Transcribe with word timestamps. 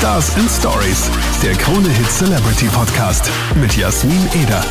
Stars 0.00 0.34
and 0.38 0.48
Stories, 0.48 1.10
der 1.44 1.52
Krone 1.52 1.86
Hit 1.86 2.06
Celebrity 2.06 2.74
Podcast 2.74 3.30
mit 3.60 3.76
Jasmin 3.76 4.16
Eder. 4.32 4.64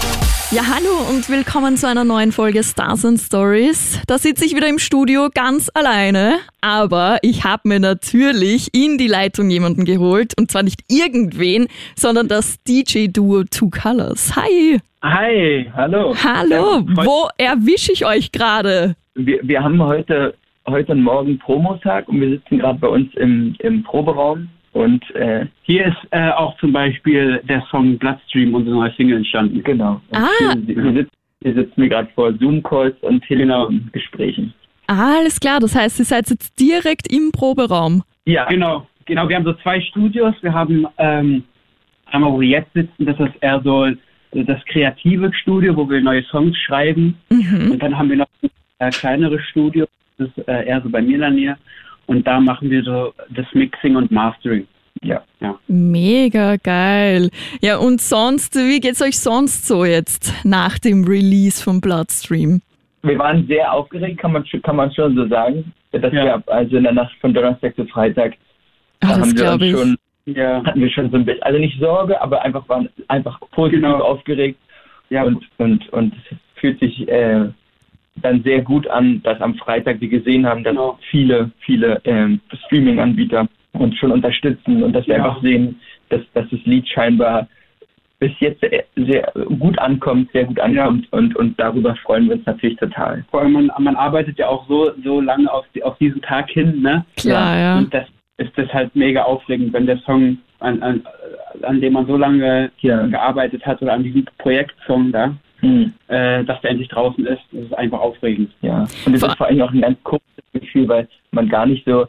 Ja, 0.50 0.63
hallo 0.66 1.08
und 1.08 1.29
willkommen 1.29 1.78
zu 1.78 1.88
einer 1.88 2.04
neuen 2.04 2.32
Folge 2.32 2.63
Stars 2.63 3.05
and 3.05 3.20
Stories. 3.20 4.02
Da 4.07 4.18
sitze 4.18 4.44
ich 4.44 4.55
wieder 4.55 4.68
im 4.68 4.79
Studio 4.79 5.29
ganz 5.31 5.70
alleine, 5.76 6.38
aber 6.62 7.20
ich 7.21 7.44
habe 7.44 7.62
mir 7.70 7.79
natürlich 7.79 8.70
in 8.73 8.97
die 8.97 9.05
Leitung 9.05 9.52
jemanden 9.52 9.86
geholt 9.86 10.34
und 10.36 10.49
zwar 10.49 10.63
nicht 10.63 10.81
irgendwen, 10.89 11.67
sondern 11.96 12.27
das 12.27 12.57
DJ-Duo 12.63 13.43
Two 13.43 13.69
Colors. 13.69 14.35
Hi! 14.35 14.79
Hi, 15.03 15.71
hallo. 15.75 16.16
Hallo, 16.23 16.81
wo 16.88 17.30
erwische 17.38 17.91
ich 17.91 18.03
euch 18.03 18.31
gerade? 18.31 18.95
Wir, 19.13 19.38
wir 19.43 19.63
haben 19.63 19.80
heute, 19.80 20.34
heute 20.66 20.91
und 20.93 21.03
morgen 21.03 21.38
Promotag 21.38 22.07
und 22.07 22.20
wir 22.20 22.30
sitzen 22.30 22.57
gerade 22.57 22.80
bei 22.80 22.88
uns 22.88 23.13
im, 23.13 23.55
im 23.59 23.84
Proberaum 23.84 24.49
und 24.73 25.04
äh, 25.16 25.45
Hier 25.63 25.88
ist 25.88 25.98
äh, 26.12 26.30
auch 26.31 26.57
zum 26.59 26.71
Beispiel 26.73 27.41
der 27.48 27.63
Song 27.71 27.98
Bloodstream, 27.98 28.53
unsere 28.53 28.76
neue 28.76 28.93
Single, 28.95 29.17
entstanden. 29.17 29.63
genau. 29.63 30.02
Und 30.09 30.17
Ah. 30.17 30.27
Hier, 30.39 30.76
hier, 30.76 30.93
sitzen, 30.93 31.12
hier 31.43 31.53
sitzen 31.53 31.81
wir 31.81 31.89
gerade 31.89 32.09
vor 32.16 32.34
Zoom-Calls 32.34 32.95
und 33.02 33.23
Telefongesprächen. 33.26 34.53
Alles 34.88 35.40
klar, 35.40 35.59
das 35.59 35.76
heißt, 35.76 35.99
ihr 35.99 36.05
seid 36.05 36.29
jetzt 36.29 36.59
direkt 36.59 37.12
im 37.12 37.31
Proberaum. 37.31 38.03
Ja, 38.26 38.45
Genau, 38.45 38.88
genau. 39.05 39.27
Wir 39.29 39.35
haben 39.35 39.45
so 39.45 39.53
zwei 39.53 39.79
Studios. 39.81 40.34
Wir 40.41 40.53
haben 40.53 40.85
ähm, 40.98 41.43
einmal, 42.07 42.31
wo 42.31 42.40
wir 42.41 42.48
jetzt 42.48 42.73
sitzen, 42.73 43.05
das 43.05 43.20
ist 43.20 43.34
eher 43.41 43.62
so 43.63 43.88
das 44.31 44.63
kreative 44.65 45.31
Studio, 45.34 45.76
wo 45.76 45.90
wir 45.90 46.01
neue 46.01 46.23
Songs 46.26 46.55
schreiben. 46.57 47.17
Mhm. 47.29 47.71
Und 47.71 47.84
dann 47.84 47.98
haben 47.98 48.09
wir 48.09 48.17
noch 48.17 48.27
ein 48.41 48.49
äh, 48.79 48.90
kleineres 48.91 49.41
Studio, 49.49 49.88
das 50.17 50.27
ist 50.29 50.48
äh, 50.48 50.65
eher 50.67 50.81
so 50.81 50.90
bei 50.90 51.01
mir 51.01 51.15
in 51.15 51.21
der 51.21 51.31
Nähe. 51.31 51.57
Und 52.09 52.26
da 52.26 52.40
machen 52.40 52.72
wir 52.72 52.81
so 52.84 53.13
das 53.30 53.45
Mixing 53.54 53.95
und 53.95 54.09
Mastering. 54.12 54.66
ja. 55.04 55.22
Mega 55.68 56.55
geil. 56.58 57.30
Ja, 57.62 57.77
und 57.77 58.02
sonst, 58.02 58.55
wie 58.55 58.79
geht's 58.79 59.01
euch 59.04 59.20
sonst 59.20 59.68
so 59.68 59.85
jetzt 59.85 60.34
nach 60.43 60.79
dem 60.79 61.04
Release 61.04 61.63
von 61.63 61.79
Bloodstream? 61.79 62.62
Wir 63.04 63.20
waren 63.20 63.46
sehr 63.48 63.71
aufgeregt, 63.71 64.18
kann 64.20 64.32
man, 64.34 64.44
kann 64.64 64.76
man 64.76 64.92
schon 64.92 65.16
so 65.16 65.28
sagen. 65.28 65.72
Das 65.92 66.12
Ja. 66.12 66.26
gab 66.26 66.50
also 66.50 66.78
in 66.78 66.84
der 66.84 66.94
Nacht 66.94 67.14
von 67.22 67.32
Donnerstag 67.34 67.76
zu 67.76 67.86
Freitag 67.86 68.34
das 69.02 69.12
haben 69.12 69.38
wir 69.38 69.52
uns 69.54 69.64
ich. 69.64 69.72
schon 69.72 69.98
Ja, 70.36 70.64
hatten 70.66 70.82
wir 70.82 70.90
schon 70.90 71.12
so 71.12 71.18
ein 71.18 71.26
bisschen, 71.26 71.44
also 71.44 71.60
nicht 71.60 71.80
Sorge, 71.80 72.20
aber 72.22 72.42
einfach 72.44 72.68
waren 72.68 72.90
einfach 73.08 73.40
positiv 73.52 73.82
Genau. 73.84 74.00
aufgeregt 74.02 74.58
ja. 75.12 75.23
und, 75.23 75.46
und, 75.60 75.88
und 75.94 76.14
es 76.32 76.38
fühlt 76.60 76.80
sich 76.80 77.08
äh, 77.08 77.46
dann 78.18 78.44
sehr 78.44 78.62
gut 78.62 78.88
an, 78.88 79.22
dass 79.24 79.40
am 79.42 79.56
Freitag 79.56 80.02
wir 80.02 80.10
gesehen 80.10 80.46
haben, 80.46 80.64
dass 80.64 80.74
Genau. 80.74 81.00
viele, 81.10 81.52
viele 81.60 82.02
ähm, 82.04 82.40
Streaming-Anbieter 82.66 83.48
uns 83.74 83.96
schon 83.98 84.12
unterstützen 84.12 84.84
und 84.84 84.94
dass 84.94 85.08
wir 85.08 85.16
Ja. 85.18 85.24
einfach 85.26 85.42
sehen, 85.42 85.80
dass, 86.10 86.22
dass 86.34 86.50
das 86.50 86.60
Lied 86.66 86.88
scheinbar 86.88 87.48
bis 88.20 88.32
jetzt 88.40 88.60
sehr, 88.60 88.84
sehr 88.98 89.32
gut 89.60 89.80
ankommt, 89.80 90.30
sehr 90.34 90.44
gut 90.44 90.60
ankommt 90.60 91.08
und, 91.14 91.36
und 91.38 91.58
darüber 91.58 91.96
freuen 91.96 92.28
wir 92.28 92.36
uns 92.36 92.46
natürlich 92.46 92.78
total. 92.78 93.24
vor 93.32 93.42
allem, 93.42 93.54
man, 93.54 93.72
man 93.80 93.96
arbeitet 93.96 94.38
ja 94.38 94.48
auch 94.50 94.68
so, 94.68 94.92
so 95.04 95.22
lange 95.22 95.52
auf, 95.52 95.66
die, 95.73 95.82
auf 95.84 95.98
diesen 96.00 96.22
Tag 96.22 96.50
hin, 96.50 96.82
ne? 96.82 97.06
Klar, 97.16 97.58
ja. 97.58 97.78
Und 97.78 97.94
das 97.94 98.06
ist 98.38 98.52
das 98.58 98.73
halt 98.73 98.94
mega 98.96 99.23
aufregend, 99.23 99.72
wenn 99.72 99.86
der 99.86 100.00
Song, 100.00 100.38
an, 100.60 100.82
an, 100.82 101.04
an 101.62 101.80
dem 101.80 101.94
man 101.94 102.08
so 102.08 102.18
lange 102.18 102.72
Ja. 102.82 103.06
gearbeitet 103.08 103.66
hat 103.66 103.82
oder 103.82 103.94
an 103.94 104.04
diesem 104.04 104.26
Projektsong 104.40 105.14
da, 105.14 105.34
Hm. 105.62 105.94
äh, 106.08 106.44
dass 106.46 106.62
der 106.62 106.72
endlich 106.72 106.88
draußen 106.90 107.26
ist. 107.26 107.42
Das 107.52 107.64
ist 107.66 107.74
einfach 107.78 108.00
aufregend. 108.00 108.52
Ja, 108.62 108.86
und 109.06 109.14
es 109.14 109.20
Vor- 109.20 109.30
ist 109.30 109.38
vor 109.38 109.48
allem 109.48 109.62
auch 109.62 109.72
ein 109.72 109.82
ganz 109.82 110.02
komisches 110.04 110.44
Gefühl, 110.54 110.88
weil 110.88 111.08
man 111.32 111.50
gar 111.50 111.66
nicht 111.66 111.86
so, 111.86 112.06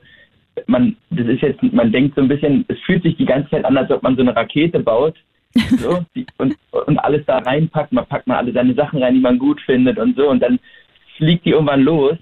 man, 0.66 0.96
das 1.10 1.26
ist 1.26 1.42
jetzt, 1.42 1.62
man 1.62 1.90
denkt 1.90 2.14
so 2.14 2.20
ein 2.22 2.28
bisschen, 2.28 2.64
es 2.68 2.78
fühlt 2.80 3.02
sich 3.02 3.16
die 3.16 3.24
ganze 3.24 3.50
Zeit 3.50 3.64
an, 3.64 3.76
als 3.76 3.90
ob 3.90 4.02
man 4.02 4.14
so 4.16 4.22
eine 4.22 4.34
Rakete 4.36 4.78
baut 4.80 5.16
so, 5.78 6.04
die, 6.14 6.24
und, 6.38 6.54
und 6.70 6.98
alles 6.98 7.26
da 7.26 7.38
reinpackt, 7.38 7.92
man 7.92 8.06
packt 8.06 8.28
mal 8.28 8.36
alle 8.36 8.52
seine 8.52 8.72
Sachen 8.74 9.02
rein, 9.02 9.14
die 9.14 9.20
man 9.20 9.36
gut 9.38 9.60
findet 9.62 9.98
und 9.98 10.16
so 10.16 10.28
und 10.30 10.40
dann 10.40 10.60
fliegt 11.16 11.44
die 11.44 11.50
irgendwann 11.50 11.82
los, 11.82 12.16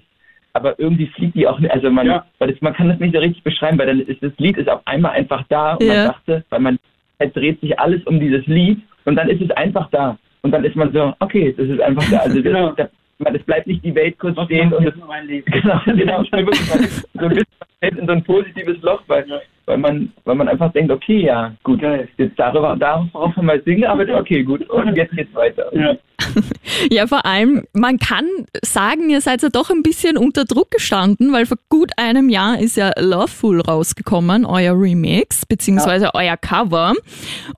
aber 0.53 0.79
irgendwie 0.79 1.05
fliegt 1.07 1.35
die 1.35 1.47
auch 1.47 1.59
nicht, 1.59 1.71
also 1.71 1.91
man, 1.91 2.07
Ja. 2.07 2.25
weil 2.39 2.51
das, 2.51 2.59
man 2.61 2.73
kann 2.73 2.89
das 2.89 2.99
nicht 2.99 3.13
so 3.13 3.19
richtig 3.19 3.43
beschreiben, 3.43 3.77
weil 3.77 3.85
dann 3.85 3.99
ist 3.99 4.23
das 4.23 4.31
Lied 4.39 4.57
ist 4.57 4.67
auf 4.67 4.81
einmal 4.85 5.11
einfach 5.11 5.43
da 5.47 5.73
und 5.75 5.85
Ja. 5.85 5.93
man 5.93 6.07
dachte, 6.07 6.43
weil 6.49 6.59
man, 6.59 6.79
es 7.19 7.31
dreht 7.33 7.61
sich 7.61 7.79
alles 7.79 8.03
um 8.07 8.19
dieses 8.19 8.47
Lied 8.47 8.79
und 9.05 9.15
dann 9.15 9.29
ist 9.29 9.41
es 9.41 9.51
einfach 9.51 9.89
da 9.91 10.17
und 10.41 10.51
dann 10.51 10.63
ist 10.63 10.75
man 10.75 10.91
so, 10.93 11.13
okay, 11.19 11.53
das 11.57 11.67
ist 11.67 11.81
einfach 11.81 12.09
da, 12.09 12.17
also 12.19 12.41
Genau. 12.41 12.71
das, 12.71 12.89
das, 13.19 13.35
es 13.35 13.43
bleibt 13.43 13.67
nicht 13.67 13.83
die 13.83 13.93
Welt 13.95 14.17
kurz 14.19 14.37
Was 14.37 14.45
stehen 14.45 14.71
und 14.73 14.83
jetzt 14.83 14.97
es 14.97 15.07
mein 15.07 15.27
Leben? 15.27 15.51
Genau, 15.51 15.79
genau. 15.85 16.21
Ich 16.21 16.31
bin 16.31 16.45
wirklich 16.45 16.69
mal 16.69 16.87
so 17.13 17.25
ein 17.25 17.29
bisschen 17.29 17.99
in 17.99 18.05
so 18.07 18.11
ein 18.11 18.23
positives 18.23 18.81
Loch, 18.81 19.01
weil, 19.07 19.25
weil, 19.65 19.77
man, 19.77 20.11
weil 20.25 20.35
man 20.35 20.47
einfach 20.47 20.71
denkt, 20.73 20.91
okay, 20.91 21.25
ja, 21.25 21.53
gut, 21.63 21.81
jetzt 21.81 22.37
darüber, 22.37 22.75
darauf 22.77 23.35
haben 23.35 23.45
wir 23.45 23.61
singen, 23.61 23.85
aber 23.85 24.03
okay, 24.19 24.43
gut, 24.43 24.69
und 24.69 24.95
jetzt 24.95 25.15
geht's 25.15 25.33
weiter. 25.33 25.73
Ja. 25.73 25.95
Ja, 26.91 27.07
vor 27.07 27.25
allem, 27.25 27.63
man 27.73 27.97
kann 27.97 28.25
sagen, 28.63 29.09
ihr 29.09 29.21
seid 29.21 29.41
ja 29.41 29.49
doch 29.49 29.69
ein 29.69 29.83
bisschen 29.83 30.17
unter 30.17 30.45
Druck 30.45 30.71
gestanden, 30.71 31.33
weil 31.33 31.45
vor 31.45 31.57
gut 31.67 31.91
einem 31.97 32.29
Jahr 32.29 32.57
ist 32.59 32.77
ja 32.77 32.93
Loveful 32.97 33.59
rausgekommen, 33.61 34.45
euer 34.45 34.79
Remix, 34.79 35.45
beziehungsweise 35.45 36.13
euer 36.13 36.37
Cover. 36.37 36.93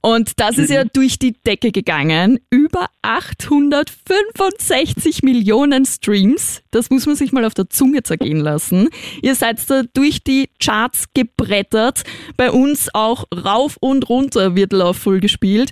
Und 0.01 0.39
das 0.39 0.57
ist 0.57 0.71
ja 0.71 0.85
durch 0.85 1.19
die 1.19 1.33
Decke 1.33 1.71
gegangen. 1.71 2.39
Über 2.49 2.87
865 3.01 5.23
Millionen 5.23 5.85
Streams. 5.85 6.61
Das 6.71 6.89
muss 6.89 7.05
man 7.05 7.15
sich 7.15 7.31
mal 7.31 7.45
auf 7.45 7.53
der 7.53 7.69
Zunge 7.69 8.03
zergehen 8.03 8.39
lassen. 8.39 8.89
Ihr 9.21 9.35
seid 9.35 9.59
da 9.69 9.83
durch 9.93 10.23
die 10.23 10.49
Charts 10.59 11.05
gebrettert. 11.13 12.01
Bei 12.37 12.49
uns 12.51 12.89
auch 12.93 13.25
rauf 13.33 13.77
und 13.79 14.09
runter 14.09 14.55
wird 14.55 14.73
Loveful 14.73 15.19
gespielt. 15.19 15.71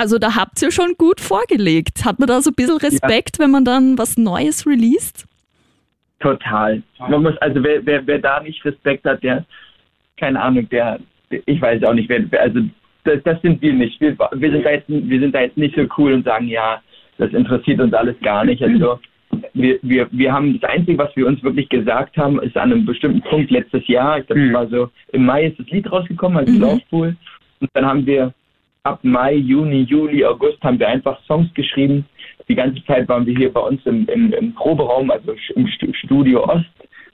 Also 0.00 0.18
da 0.18 0.34
habt 0.34 0.62
ihr 0.62 0.70
schon 0.70 0.94
gut 0.96 1.20
vorgelegt. 1.20 2.06
Hat 2.06 2.18
man 2.18 2.26
da 2.26 2.40
so 2.40 2.50
ein 2.50 2.54
bisschen 2.54 2.78
Respekt, 2.78 3.38
wenn 3.38 3.50
man 3.50 3.66
dann 3.66 3.98
was 3.98 4.16
Neues 4.16 4.66
released? 4.66 5.26
Total. 6.20 6.82
Man 6.98 7.22
muss, 7.22 7.36
also 7.42 7.62
wer, 7.62 7.84
wer, 7.84 8.06
wer 8.06 8.18
da 8.18 8.40
nicht 8.40 8.64
Respekt 8.64 9.04
hat, 9.04 9.22
der, 9.22 9.44
keine 10.16 10.40
Ahnung, 10.40 10.66
der, 10.70 11.00
ich 11.44 11.60
weiß 11.60 11.82
auch 11.84 11.92
nicht, 11.92 12.08
wer, 12.08 12.24
also 12.40 12.60
das, 13.04 13.22
das 13.24 13.42
sind 13.42 13.60
wir 13.60 13.74
nicht. 13.74 14.00
Wir, 14.00 14.16
wir, 14.18 14.50
sind 14.50 14.64
da 14.64 14.70
jetzt, 14.70 14.88
wir 14.88 15.20
sind 15.20 15.34
da 15.34 15.42
jetzt 15.42 15.58
nicht 15.58 15.76
so 15.76 15.84
cool 15.98 16.14
und 16.14 16.24
sagen, 16.24 16.48
ja, 16.48 16.80
das 17.18 17.30
interessiert 17.34 17.78
uns 17.80 17.92
alles 17.92 18.16
gar 18.22 18.46
nicht. 18.46 18.62
Also 18.62 18.98
wir, 19.52 19.78
wir, 19.82 20.08
wir 20.12 20.32
haben 20.32 20.58
das 20.58 20.70
Einzige, 20.70 20.96
was 20.96 21.14
wir 21.14 21.26
uns 21.26 21.42
wirklich 21.42 21.68
gesagt 21.68 22.16
haben, 22.16 22.40
ist 22.40 22.56
an 22.56 22.72
einem 22.72 22.86
bestimmten 22.86 23.20
Punkt 23.20 23.50
letztes 23.50 23.86
Jahr, 23.86 24.18
ich 24.18 24.26
glaube, 24.26 24.40
Mhm. 24.40 24.52
war 24.54 24.66
so, 24.68 24.90
im 25.12 25.26
Mai 25.26 25.48
ist 25.48 25.58
das 25.58 25.68
Lied 25.68 25.92
rausgekommen, 25.92 26.38
als 26.38 26.48
Mhm. 26.50 26.60
Laufpool. 26.62 27.16
Und 27.60 27.68
dann 27.74 27.84
haben 27.84 28.06
wir 28.06 28.32
ab 28.84 29.00
Mai, 29.02 29.34
Juni, 29.34 29.82
Juli, 29.82 30.24
August 30.24 30.62
haben 30.62 30.78
wir 30.78 30.88
einfach 30.88 31.20
Songs 31.26 31.52
geschrieben. 31.54 32.04
Die 32.48 32.54
ganze 32.54 32.84
Zeit 32.84 33.08
waren 33.08 33.26
wir 33.26 33.36
hier 33.36 33.52
bei 33.52 33.60
uns 33.60 33.84
im, 33.86 34.06
im, 34.08 34.32
im 34.32 34.54
Proberaum, 34.54 35.10
also 35.10 35.34
im 35.54 35.66
Stu- 35.68 35.92
Studio 35.92 36.44
Ost, 36.44 36.64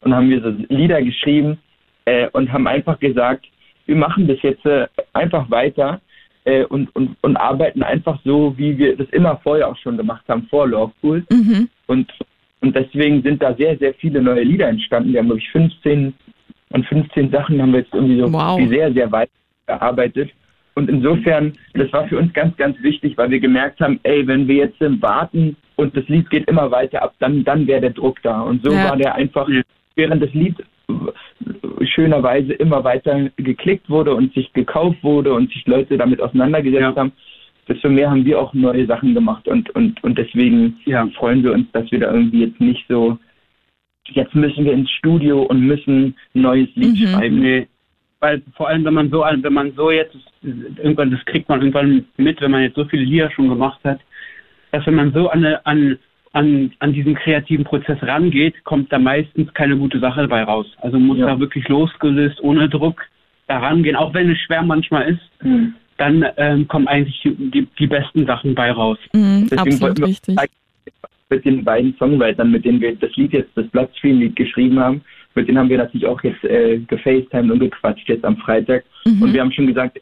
und 0.02 0.14
haben 0.14 0.30
wir 0.30 0.40
so 0.40 0.54
Lieder 0.68 1.02
geschrieben 1.02 1.58
äh, 2.04 2.28
und 2.32 2.52
haben 2.52 2.66
einfach 2.66 2.98
gesagt, 3.00 3.46
wir 3.86 3.96
machen 3.96 4.26
das 4.28 4.40
jetzt 4.42 4.64
äh, 4.64 4.86
einfach 5.12 5.50
weiter 5.50 6.00
äh, 6.44 6.64
und, 6.64 6.94
und, 6.94 7.16
und 7.22 7.36
arbeiten 7.36 7.82
einfach 7.82 8.18
so, 8.24 8.54
wie 8.56 8.78
wir 8.78 8.96
das 8.96 9.08
immer 9.10 9.36
vorher 9.42 9.68
auch 9.68 9.76
schon 9.76 9.96
gemacht 9.96 10.24
haben, 10.28 10.46
vor 10.48 10.66
Lovepool. 10.68 11.24
Mhm. 11.30 11.68
Und, 11.86 12.12
und 12.60 12.74
deswegen 12.76 13.22
sind 13.22 13.42
da 13.42 13.54
sehr, 13.54 13.76
sehr 13.78 13.94
viele 13.94 14.22
neue 14.22 14.42
Lieder 14.42 14.68
entstanden. 14.68 15.12
Wir 15.12 15.18
haben, 15.20 15.26
glaube 15.26 15.40
ich, 15.40 15.50
15 15.50 16.14
und 16.70 16.86
15 16.86 17.30
Sachen 17.30 17.60
haben 17.60 17.72
wir 17.72 17.80
jetzt 17.80 17.92
irgendwie 17.94 18.18
so 18.20 18.32
Wow. 18.32 18.60
sehr, 18.68 18.92
sehr 18.92 19.10
weit 19.12 19.30
gearbeitet. 19.66 20.30
Und 20.76 20.90
insofern, 20.90 21.54
das 21.72 21.90
war 21.92 22.06
für 22.06 22.18
uns 22.18 22.32
ganz, 22.34 22.54
ganz 22.58 22.80
wichtig, 22.82 23.16
weil 23.16 23.30
wir 23.30 23.40
gemerkt 23.40 23.80
haben, 23.80 23.98
ey, 24.02 24.26
wenn 24.26 24.46
wir 24.46 24.56
jetzt 24.56 24.78
warten 25.00 25.56
und 25.76 25.96
das 25.96 26.06
Lied 26.08 26.28
geht 26.28 26.46
immer 26.48 26.70
weiter 26.70 27.02
ab, 27.02 27.14
dann, 27.18 27.44
dann 27.44 27.66
wäre 27.66 27.80
der 27.80 27.90
Druck 27.90 28.22
da. 28.22 28.42
Und 28.42 28.62
so 28.62 28.72
Ja. 28.72 28.84
war 28.84 28.96
der 28.96 29.14
einfach, 29.14 29.48
während 29.94 30.22
das 30.22 30.32
Lied 30.34 30.54
schönerweise 31.94 32.52
immer 32.52 32.84
weiter 32.84 33.30
geklickt 33.36 33.88
wurde 33.88 34.14
und 34.14 34.34
sich 34.34 34.52
gekauft 34.52 35.02
wurde 35.02 35.32
und 35.32 35.50
sich 35.50 35.66
Leute 35.66 35.96
damit 35.96 36.20
auseinandergesetzt 36.20 36.82
Ja. 36.82 36.94
haben, 36.96 37.12
desto 37.68 37.88
mehr 37.88 38.10
haben 38.10 38.24
wir 38.26 38.38
auch 38.38 38.52
neue 38.52 38.86
Sachen 38.86 39.14
gemacht 39.14 39.48
und, 39.48 39.70
und, 39.70 40.04
und 40.04 40.18
deswegen 40.18 40.78
Ja. 40.84 41.06
freuen 41.16 41.42
wir 41.42 41.52
uns, 41.52 41.72
dass 41.72 41.90
wir 41.90 42.00
da 42.00 42.12
irgendwie 42.12 42.44
jetzt 42.44 42.60
nicht 42.60 42.84
so, 42.86 43.18
jetzt 44.08 44.34
müssen 44.34 44.66
wir 44.66 44.74
ins 44.74 44.90
Studio 44.90 45.42
und 45.42 45.60
müssen 45.62 46.14
ein 46.34 46.42
neues 46.42 46.68
Lied 46.74 46.92
Mhm. 47.00 47.06
schreiben. 47.06 47.40
Nee. 47.40 47.66
Weil 48.26 48.42
vor 48.56 48.66
allem, 48.68 48.84
wenn 48.84 48.94
man 48.94 49.08
so, 49.08 49.20
wenn 49.20 49.52
man 49.52 49.72
so 49.76 49.92
jetzt, 49.92 50.16
irgendwann, 50.42 51.12
das 51.12 51.24
kriegt 51.26 51.48
man 51.48 51.60
irgendwann 51.60 52.04
mit, 52.16 52.40
wenn 52.40 52.50
man 52.50 52.62
jetzt 52.62 52.74
so 52.74 52.84
viele 52.84 53.04
Lieder 53.04 53.30
schon 53.30 53.48
gemacht 53.48 53.78
hat, 53.84 54.00
dass 54.72 54.84
wenn 54.84 54.96
man 54.96 55.12
so 55.12 55.28
an, 55.28 55.44
an, 55.62 55.96
an, 56.32 56.72
an 56.80 56.92
diesen 56.92 57.14
kreativen 57.14 57.64
Prozess 57.64 58.02
rangeht, 58.02 58.64
kommt 58.64 58.92
da 58.92 58.98
meistens 58.98 59.54
keine 59.54 59.76
gute 59.76 60.00
Sache 60.00 60.22
dabei 60.22 60.42
raus. 60.42 60.66
Also 60.80 60.98
man 60.98 61.06
muss 61.06 61.18
Ja. 61.18 61.26
da 61.26 61.38
wirklich 61.38 61.68
losgelöst, 61.68 62.40
ohne 62.42 62.68
Druck 62.68 63.00
da 63.46 63.58
rangehen, 63.58 63.94
auch 63.94 64.12
wenn 64.12 64.28
es 64.32 64.38
schwer 64.38 64.62
manchmal 64.62 65.10
ist, 65.10 65.44
Mhm. 65.44 65.74
dann 65.98 66.26
ähm, 66.36 66.66
kommen 66.66 66.88
eigentlich 66.88 67.20
die, 67.22 67.68
die 67.78 67.86
besten 67.86 68.26
Sachen 68.26 68.56
bei 68.56 68.72
raus. 68.72 68.98
Mhm, 69.12 69.42
Deswegen 69.52 69.60
absolut 69.60 69.80
wollten 69.82 70.00
wir 70.00 70.08
richtig. 70.08 70.36
mit 71.30 71.44
den 71.44 71.62
beiden 71.64 71.94
Songwritern, 71.96 72.50
mit 72.50 72.64
denen 72.64 72.80
wir 72.80 72.96
das 72.96 73.14
Lied 73.14 73.32
jetzt, 73.34 73.50
das 73.54 73.68
Bloodstream-Lied 73.68 74.34
geschrieben 74.34 74.80
haben, 74.80 75.00
mit 75.36 75.48
denen 75.48 75.58
haben 75.58 75.68
wir 75.68 75.78
natürlich 75.78 76.06
auch 76.06 76.22
jetzt 76.22 76.42
äh, 76.44 76.78
gefacetimed 76.78 77.50
und 77.52 77.60
gequatscht 77.60 78.08
jetzt 78.08 78.24
am 78.24 78.36
Freitag. 78.38 78.84
Mhm. 79.04 79.22
Und 79.22 79.32
wir 79.32 79.40
haben 79.40 79.52
schon 79.52 79.66
gesagt, 79.66 80.00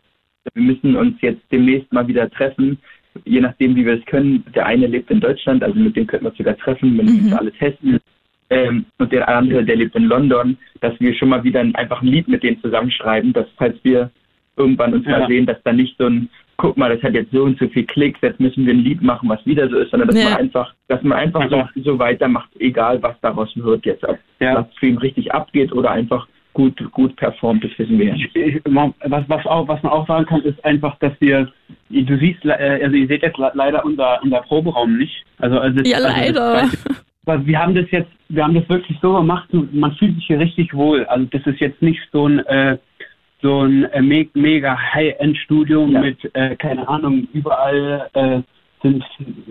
wir 0.54 0.62
müssen 0.62 0.96
uns 0.96 1.20
jetzt 1.20 1.42
demnächst 1.50 1.92
mal 1.92 2.06
wieder 2.06 2.30
treffen, 2.30 2.78
je 3.24 3.40
nachdem, 3.40 3.76
wie 3.76 3.84
wir 3.84 3.94
es 3.98 4.04
können. 4.06 4.44
Der 4.54 4.66
eine 4.66 4.86
lebt 4.86 5.10
in 5.10 5.20
Deutschland, 5.20 5.62
also 5.62 5.78
mit 5.78 5.96
dem 5.96 6.06
könnten 6.06 6.24
wir 6.26 6.30
uns 6.30 6.38
sogar 6.38 6.56
treffen, 6.56 6.96
wenn 6.98 7.06
Mhm. 7.06 7.30
wir 7.30 7.38
alles 7.38 7.54
testen. 7.58 7.98
Ähm, 8.50 8.84
und 8.98 9.10
der 9.10 9.28
andere, 9.28 9.64
der 9.64 9.76
lebt 9.76 9.96
in 9.96 10.04
London, 10.04 10.56
dass 10.80 10.98
wir 11.00 11.14
schon 11.14 11.30
mal 11.30 11.42
wieder 11.44 11.60
ein, 11.60 11.74
einfach 11.74 12.02
ein 12.02 12.08
Lied 12.08 12.28
mit 12.28 12.42
denen 12.42 12.60
zusammenschreiben, 12.60 13.32
dass 13.32 13.46
falls 13.56 13.76
wir 13.82 14.10
irgendwann 14.56 14.94
uns 14.94 15.06
Ja. 15.06 15.18
mal 15.20 15.28
sehen, 15.28 15.46
dass 15.46 15.60
da 15.64 15.72
nicht 15.72 15.96
so 15.98 16.06
ein, 16.06 16.28
guck 16.56 16.76
mal, 16.76 16.92
das 16.94 17.02
hat 17.02 17.14
jetzt 17.14 17.32
so 17.32 17.44
und 17.44 17.58
so 17.58 17.68
viel 17.68 17.84
Klicks, 17.84 18.18
jetzt 18.22 18.40
müssen 18.40 18.66
wir 18.66 18.74
ein 18.74 18.80
Lied 18.80 19.02
machen, 19.02 19.28
was 19.28 19.44
wieder 19.46 19.68
so 19.68 19.76
ist, 19.78 19.90
sondern 19.90 20.08
dass 20.08 20.18
Ja. 20.18 20.30
man 20.30 20.38
einfach, 20.38 20.74
dass 20.88 21.02
man 21.02 21.18
einfach 21.18 21.48
so, 21.50 21.82
so 21.82 21.98
weitermacht, 21.98 22.50
egal 22.58 23.02
was 23.02 23.18
daraus 23.20 23.50
wird 23.56 23.84
jetzt, 23.86 24.04
ob 24.04 24.18
Ja. 24.40 24.54
das 24.62 24.72
Stream 24.76 24.98
richtig 24.98 25.32
abgeht 25.32 25.72
oder 25.72 25.90
einfach 25.90 26.26
gut, 26.52 26.78
gut 26.92 27.16
performt, 27.16 27.64
das 27.64 27.72
wissen 27.78 27.98
wir 27.98 28.14
was, 29.06 29.24
was, 29.28 29.44
auch, 29.46 29.66
was 29.66 29.82
man 29.82 29.92
auch 29.92 30.06
sagen 30.06 30.24
kann, 30.26 30.40
ist 30.42 30.64
einfach, 30.64 30.96
dass 31.00 31.12
wir, 31.20 31.48
du 31.90 32.16
siehst, 32.18 32.44
äh, 32.44 32.80
also 32.82 32.94
ihr 32.94 33.08
seht 33.08 33.22
jetzt 33.22 33.38
le- 33.38 33.50
leider 33.54 33.84
unser, 33.84 34.22
unser 34.22 34.40
Proberaum 34.42 34.96
nicht. 34.96 35.24
Also, 35.38 35.58
also 35.58 35.80
Ja, 35.82 35.96
also 35.96 36.08
leider. 36.08 36.68
Aber 37.26 37.46
wir 37.46 37.58
haben 37.58 37.74
das 37.74 37.90
jetzt, 37.90 38.10
wir 38.28 38.44
haben 38.44 38.54
das 38.54 38.68
wirklich 38.68 38.96
so 39.00 39.14
gemacht, 39.14 39.48
man 39.72 39.92
fühlt 39.96 40.14
sich 40.16 40.26
hier 40.26 40.38
richtig 40.38 40.74
wohl. 40.74 41.04
Also 41.06 41.26
das 41.30 41.44
ist 41.46 41.58
jetzt 41.58 41.80
nicht 41.82 42.00
so 42.12 42.28
ein 42.28 42.40
äh, 42.46 42.76
so 43.44 43.60
ein 43.66 43.84
äh, 43.92 44.00
me 44.00 44.26
mega 44.34 44.74
High-End-Studio 44.94 45.86
Ja. 45.86 46.00
mit, 46.00 46.18
äh, 46.34 46.56
keine 46.56 46.88
Ahnung, 46.88 47.28
überall 47.34 48.08
äh, 48.14 48.40
sind 48.82 49.04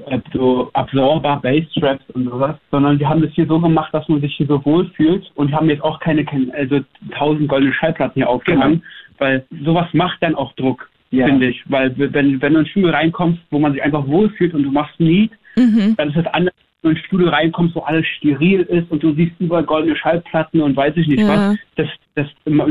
äh, 0.08 0.20
so 0.34 0.70
Absorber, 0.74 1.40
Bass-Traps 1.44 2.04
und 2.14 2.26
sowas, 2.30 2.56
sondern 2.72 2.98
wir 3.00 3.08
haben 3.08 3.22
das 3.22 3.32
hier 3.34 3.46
so 3.48 3.60
gemacht, 3.60 3.94
dass 3.94 4.08
man 4.10 4.20
sich 4.22 4.36
hier 4.36 4.48
so 4.48 4.64
wohl 4.66 4.86
fühlt 4.96 5.32
und 5.36 5.50
wir 5.50 5.58
haben 5.58 5.70
jetzt 5.70 5.84
auch 5.84 6.00
keine, 6.00 6.26
keine 6.26 6.52
also 6.54 6.80
tausend 7.18 7.48
goldene 7.48 7.74
Schallplatten 7.74 8.16
hier 8.22 8.30
aufgehangen, 8.30 8.82
weil 9.20 9.46
sowas 9.64 9.88
macht 9.94 10.18
dann 10.22 10.34
auch 10.36 10.54
Druck, 10.54 10.90
Ja. 11.12 11.28
finde 11.28 11.48
ich. 11.50 11.64
Weil 11.68 11.94
wenn, 11.98 12.14
wenn 12.14 12.54
du 12.54 12.60
in 12.60 12.66
ein 12.66 12.66
Studio 12.66 12.90
reinkommst, 12.90 13.40
wo 13.52 13.60
man 13.60 13.74
sich 13.74 13.84
einfach 13.84 14.08
wohlfühlt 14.08 14.54
und 14.56 14.64
du 14.64 14.72
machst 14.72 15.00
ein 15.00 15.06
Lied, 15.06 15.32
Mhm. 15.56 15.94
dann 15.98 16.10
ist 16.10 16.18
es 16.18 16.26
anders, 16.34 16.54
wenn 16.82 16.92
du 16.94 16.98
ins 16.98 17.06
Studio 17.06 17.30
reinkommst, 17.30 17.76
wo 17.76 17.82
alles 17.82 18.06
steril 18.18 18.62
ist 18.62 18.90
und 18.92 19.04
du 19.04 19.14
siehst 19.14 19.34
überall 19.40 19.64
goldene 19.64 19.96
Schallplatten 19.96 20.62
und 20.62 20.76
weiß 20.76 20.98
ich 20.98 21.08
nicht 21.08 21.20
Ja. 21.22 21.28
was. 21.52 21.58
Das, 21.76 21.88
das 22.16 22.28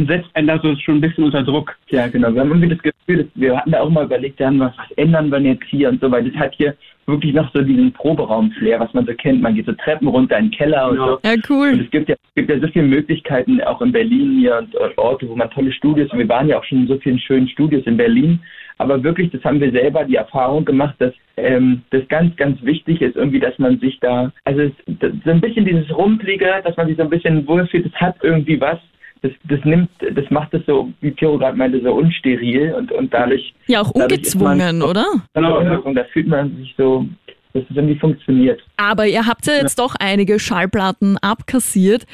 setzt 0.07 0.29
einen 0.35 0.47
da 0.47 0.61
so 0.63 0.77
schon 0.77 0.97
ein 0.97 1.01
bisschen 1.01 1.25
unter 1.25 1.43
Druck. 1.43 1.77
Ja, 1.89 2.07
genau. 2.07 2.33
Wir 2.33 2.41
haben 2.43 2.51
irgendwie 2.51 2.69
das 2.69 2.83
Gefühl, 2.83 3.25
dass 3.25 3.27
wir 3.35 3.57
hatten 3.57 3.73
da 3.73 3.81
auch 3.81 3.91
mal 3.91 4.05
überlegt, 4.05 4.39
ja, 4.39 4.51
was, 4.59 4.73
was 4.79 4.91
ändern 4.97 5.31
wir 5.31 5.41
jetzt 5.41 5.65
hier 5.65 5.89
und 5.89 6.01
so, 6.01 6.11
weil 6.11 6.31
das 6.31 6.39
hat 6.39 6.55
hier 6.55 6.75
wirklich 7.07 7.35
noch 7.35 7.53
so 7.53 7.63
diesen 7.63 7.93
Proberaum-Flair, 7.93 8.79
was 8.79 8.95
man 8.95 9.05
so 9.07 9.13
kennt. 9.15 9.43
Man 9.43 9.57
geht 9.57 9.67
so 9.67 9.73
Treppen 9.73 10.07
runter 10.07 10.39
in 10.39 10.47
den 10.47 10.57
Keller 10.57 10.89
und 10.91 10.97
Ja. 10.99 11.07
so. 11.07 11.19
Ja, 11.25 11.33
Und 11.33 11.51
cool. 11.51 11.81
es 11.85 11.91
gibt 11.91 12.09
ja, 12.09 12.15
es 12.15 12.35
gibt 12.37 12.51
ja 12.51 12.61
so 12.61 12.69
viele 12.69 12.87
Möglichkeiten, 12.87 13.61
auch 13.63 13.83
in 13.83 13.91
Berlin 13.91 14.39
hier 14.39 14.59
und, 14.59 14.75
und 14.77 14.97
Orte, 14.99 15.29
wo 15.29 15.35
man 15.35 15.51
tolle 15.51 15.73
Studios, 15.73 16.11
und 16.13 16.21
wir 16.21 16.29
waren 16.29 16.49
ja 16.49 16.59
auch 16.59 16.65
schon 16.65 16.83
in 16.83 16.87
so 16.87 16.97
vielen 16.99 17.19
schönen 17.19 17.49
Studios 17.49 17.83
in 17.87 17.97
Berlin, 17.97 18.39
aber 18.79 19.03
wirklich, 19.03 19.31
das 19.31 19.43
haben 19.45 19.61
wir 19.61 19.71
selber 19.73 20.05
die 20.05 20.17
Erfahrung 20.17 20.65
gemacht, 20.65 20.95
dass 20.99 21.13
ähm, 21.37 21.83
das 21.91 22.07
ganz, 22.09 22.35
ganz 22.37 22.63
wichtig 22.63 23.01
ist, 23.03 23.17
irgendwie, 23.17 23.41
dass 23.41 23.59
man 23.59 23.79
sich 23.81 23.99
da, 24.01 24.33
also 24.45 24.63
es, 24.63 24.73
das, 24.87 25.13
so 25.25 25.31
ein 25.31 25.41
bisschen 25.41 25.65
dieses 25.65 25.91
Rumpelige, 25.97 26.47
dass 26.65 26.77
man 26.77 26.87
sich 26.87 26.97
so 26.97 27.03
ein 27.03 27.11
bisschen 27.11 27.47
wohlfühlt, 27.49 27.87
das 27.87 28.01
hat 28.01 28.17
irgendwie 28.23 28.61
was, 28.61 28.79
das, 29.23 29.33
das 29.49 29.61
nimmt, 29.65 29.89
das 30.15 30.29
macht 30.31 30.53
es 30.55 30.65
so, 30.67 30.93
wie 31.01 31.11
Piro 31.13 31.39
gerade 31.39 31.57
meinte, 31.57 31.81
so 31.83 31.93
unsteril 31.93 32.75
und, 32.75 32.93
und 32.93 33.13
dadurch, 33.15 33.55
Ja, 33.67 33.81
auch 33.81 33.95
man- 33.95 34.05
ungezwungen, 34.05 34.83
oder? 34.83 35.07
genau, 35.35 35.81
und 35.83 35.95
da 35.95 36.05
fühlt 36.13 36.27
man 36.29 36.57
sich 36.57 36.75
so, 36.77 37.07
dass 37.55 37.63
es 37.71 37.77
irgendwie 37.77 37.99
funktioniert. 37.99 38.61
Aber 38.77 39.07
ihr 39.07 39.27
habt 39.27 39.47
ja 39.47 39.55
jetzt 39.55 39.79
doch 39.79 39.95
einige 40.01 40.39
Schallplatten 40.39 41.19
abkassiert. 41.19 42.05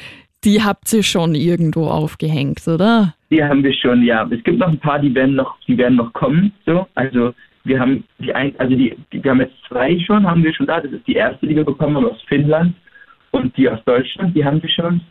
Die 0.45 0.61
habt 0.63 0.91
ihr 0.93 1.03
schon 1.03 1.35
irgendwo 1.35 1.87
aufgehängt, 1.87 2.65
oder? 2.67 3.13
Die 3.29 3.43
haben 3.43 3.63
wir 3.63 3.73
schon, 3.73 4.03
ja. 4.03 4.25
Es 4.31 4.41
gibt 4.43 4.57
noch 4.59 4.69
ein 4.69 4.79
paar, 4.79 4.99
die 4.99 5.13
werden 5.13 5.35
noch, 5.35 5.57
die 5.67 5.77
werden 5.77 5.97
noch 5.97 6.13
kommen. 6.13 6.53
So, 6.65 6.87
also 6.95 7.33
wir 7.65 7.79
haben 7.79 8.03
die 8.19 8.33
ein, 8.33 8.53
also 8.57 8.73
die, 8.75 8.95
die, 9.11 9.21
wir 9.23 9.31
haben 9.31 9.41
jetzt 9.41 9.55
zwei 9.67 9.99
schon, 9.99 10.25
haben 10.25 10.43
wir 10.43 10.53
schon 10.53 10.65
da. 10.65 10.79
Das 10.79 10.91
ist 10.91 11.05
die 11.07 11.15
erste, 11.15 11.45
die 11.45 11.55
wir 11.55 11.65
bekommen 11.65 11.95
haben 11.97 12.05
aus 12.05 12.21
Finnland 12.27 12.73
und 13.31 13.55
die 13.57 13.69
aus 13.69 13.79
Deutschland, 13.85 14.35
die 14.35 14.43
haben 14.43 14.61
wir 14.61 14.69
schon. 14.69 15.01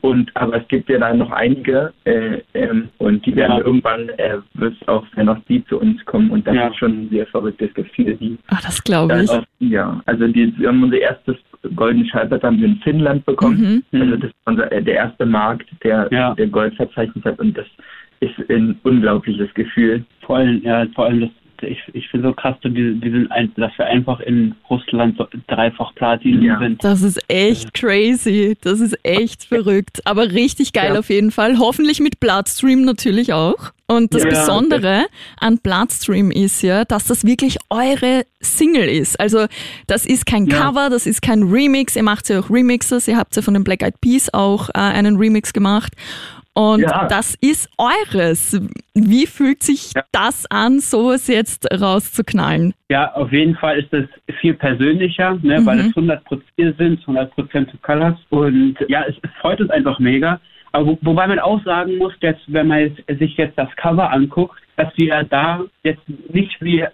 Und 0.00 0.30
aber 0.36 0.56
es 0.60 0.68
gibt 0.68 0.88
ja 0.88 0.98
dann 0.98 1.18
noch 1.18 1.30
einige 1.30 1.92
äh, 2.04 2.38
ähm, 2.54 2.88
und 2.98 3.24
die 3.24 3.34
werden 3.36 3.58
Ja. 3.58 3.64
irgendwann 3.64 4.08
äh, 4.10 4.38
wird 4.54 4.74
auch 4.88 5.04
wenn 5.14 5.26
noch 5.26 5.38
die 5.48 5.64
zu 5.66 5.78
uns 5.80 6.04
kommen 6.04 6.30
und 6.30 6.46
das 6.46 6.54
Ja. 6.54 6.68
ist 6.68 6.76
schon 6.76 6.92
ein 7.04 7.08
sehr 7.10 7.26
verrücktes 7.26 7.72
Gefühl. 7.74 8.16
Die 8.16 8.36
Ah, 8.48 8.58
das 8.62 8.82
glaube 8.82 9.22
ich. 9.22 9.30
auch, 9.30 9.44
ja, 9.60 10.00
also 10.06 10.26
die, 10.28 10.52
wir 10.58 10.68
haben 10.68 10.82
unser 10.82 10.98
erstes 10.98 11.36
goldene 11.76 12.04
Schallplatte 12.06 12.46
haben 12.46 12.58
wir 12.58 12.66
in 12.68 12.76
Finnland 12.76 13.24
bekommen. 13.26 13.82
Mhm. 13.92 14.00
Also 14.00 14.16
das 14.16 14.30
ist 14.30 14.36
unser, 14.44 14.70
äh, 14.72 14.82
der 14.82 14.94
erste 14.94 15.26
Markt, 15.26 15.68
der, 15.84 16.08
Ja. 16.10 16.34
der 16.34 16.46
Gold 16.48 16.74
verzeichnet 16.76 17.24
hat 17.24 17.38
und 17.38 17.56
das 17.56 17.66
ist 18.20 18.34
ein 18.50 18.78
unglaubliches 18.82 19.52
Gefühl. 19.54 20.04
Vor 20.22 20.38
allem, 20.38 20.60
ja, 20.62 20.84
vor 20.94 21.06
allem 21.06 21.20
das, 21.20 21.30
ich, 21.62 21.78
ich 21.92 22.08
finde 22.08 22.28
so 22.28 22.34
krass, 22.34 22.56
dass 22.62 22.72
wir, 22.74 23.00
wir 23.00 23.10
sind 23.10 23.30
ein, 23.32 23.52
dass 23.56 23.72
wir 23.76 23.86
einfach 23.86 24.20
in 24.20 24.54
Russland 24.70 25.16
so 25.18 25.26
dreifach 25.46 25.94
Platin 25.94 26.42
Ja. 26.42 26.58
sind. 26.58 26.82
Das 26.84 27.02
ist 27.02 27.20
echt 27.28 27.74
crazy. 27.74 28.56
Das 28.60 28.80
ist 28.80 28.98
echt 29.04 29.44
verrückt. 29.44 30.00
Aber 30.04 30.30
richtig 30.32 30.72
geil 30.72 30.92
Ja. 30.94 30.98
auf 31.00 31.10
jeden 31.10 31.30
Fall. 31.30 31.58
Hoffentlich 31.58 32.00
mit 32.00 32.20
Bloodstream 32.20 32.82
natürlich 32.82 33.32
auch. 33.32 33.72
Und 33.90 34.12
das 34.14 34.24
Ja. 34.24 34.28
Besondere 34.30 35.06
an 35.40 35.58
Bloodstream 35.58 36.30
ist 36.30 36.62
ja, 36.62 36.84
dass 36.84 37.06
das 37.06 37.24
wirklich 37.24 37.56
eure 37.70 38.24
Single 38.40 38.86
ist. 38.88 39.18
Also 39.18 39.46
das 39.86 40.04
ist 40.04 40.26
kein 40.26 40.46
Ja. 40.46 40.58
Cover, 40.58 40.90
das 40.90 41.06
ist 41.06 41.22
kein 41.22 41.42
Remix. 41.44 41.96
Ihr 41.96 42.02
macht 42.02 42.28
ja 42.28 42.40
auch 42.40 42.50
Remixes. 42.50 43.08
Ihr 43.08 43.16
habt 43.16 43.34
ja 43.34 43.40
von 43.42 43.54
den 43.54 43.64
Black 43.64 43.82
Eyed 43.82 44.00
Peas 44.02 44.32
auch 44.34 44.68
äh, 44.70 44.72
einen 44.74 45.16
Remix 45.16 45.52
gemacht. 45.54 45.94
Und 46.54 46.80
Ja. 46.80 47.06
das 47.06 47.36
ist 47.40 47.70
eures. 47.78 48.60
Wie 48.94 49.26
fühlt 49.26 49.62
sich 49.62 49.92
Ja. 49.94 50.02
das 50.12 50.44
an, 50.50 50.80
sowas 50.80 51.28
jetzt 51.28 51.68
rauszuknallen? 51.80 52.74
Ja, 52.90 53.12
auf 53.14 53.30
jeden 53.32 53.54
Fall 53.56 53.78
ist 53.78 53.92
das 53.92 54.04
viel 54.40 54.54
persönlicher, 54.54 55.38
ne, 55.42 55.64
weil 55.64 55.76
Mhm. 55.82 55.88
es 55.88 55.94
100% 55.96 56.74
sind, 56.78 57.06
100% 57.06 57.70
zu 57.70 57.76
Colors. 57.78 58.18
Und 58.30 58.76
ja, 58.88 59.04
es, 59.08 59.14
es 59.22 59.30
freut 59.40 59.60
uns 59.60 59.70
einfach 59.70 59.98
mega. 60.00 60.40
Aber 60.72 60.86
wo, 60.86 60.98
wobei 61.02 61.26
man 61.28 61.38
auch 61.38 61.62
sagen 61.64 61.96
muss, 61.98 62.12
jetzt, 62.20 62.42
wenn 62.48 62.66
man 62.66 62.80
jetzt, 62.80 63.18
sich 63.20 63.36
jetzt 63.36 63.56
das 63.56 63.68
Cover 63.76 64.10
anguckt, 64.12 64.60
dass 64.76 64.88
wir 64.96 65.22
da 65.24 65.62
jetzt 65.82 66.02
nicht 66.32 66.60
wie 66.60 66.84